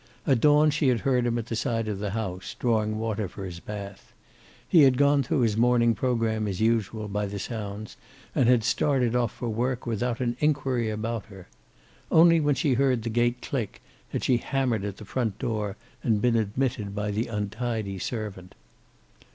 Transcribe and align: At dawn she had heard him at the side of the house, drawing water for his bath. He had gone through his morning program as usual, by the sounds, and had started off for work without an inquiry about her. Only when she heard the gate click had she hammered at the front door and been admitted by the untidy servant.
At 0.25 0.41
dawn 0.41 0.71
she 0.71 0.87
had 0.87 1.01
heard 1.01 1.27
him 1.27 1.37
at 1.37 1.45
the 1.45 1.55
side 1.55 1.87
of 1.87 1.99
the 1.99 2.09
house, 2.09 2.55
drawing 2.57 2.97
water 2.97 3.27
for 3.27 3.45
his 3.45 3.59
bath. 3.59 4.13
He 4.67 4.81
had 4.81 4.97
gone 4.97 5.21
through 5.21 5.41
his 5.41 5.55
morning 5.55 5.93
program 5.93 6.47
as 6.47 6.59
usual, 6.59 7.07
by 7.07 7.27
the 7.27 7.37
sounds, 7.37 7.97
and 8.33 8.49
had 8.49 8.63
started 8.63 9.15
off 9.15 9.31
for 9.31 9.47
work 9.47 9.85
without 9.85 10.19
an 10.19 10.37
inquiry 10.39 10.89
about 10.89 11.27
her. 11.27 11.47
Only 12.09 12.39
when 12.39 12.55
she 12.55 12.73
heard 12.73 13.03
the 13.03 13.11
gate 13.11 13.43
click 13.43 13.79
had 14.09 14.23
she 14.23 14.37
hammered 14.37 14.85
at 14.85 14.97
the 14.97 15.05
front 15.05 15.37
door 15.37 15.77
and 16.03 16.19
been 16.19 16.35
admitted 16.35 16.95
by 16.95 17.11
the 17.11 17.27
untidy 17.27 17.99
servant. 17.99 18.55